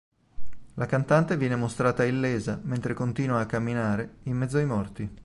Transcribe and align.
La 0.77 0.87
cantante 0.87 1.37
viene 1.37 1.55
mostrata 1.55 2.03
illesa, 2.03 2.59
mentre 2.63 2.95
continua 2.95 3.39
a 3.41 3.45
camminare 3.45 4.15
in 4.23 4.35
mezzo 4.35 4.57
ai 4.57 4.65
morti. 4.65 5.17